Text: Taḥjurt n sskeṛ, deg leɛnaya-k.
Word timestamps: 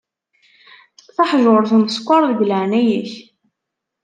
Taḥjurt 1.15 1.71
n 1.81 1.83
sskeṛ, 1.95 2.21
deg 2.29 2.39
leɛnaya-k. 2.49 3.11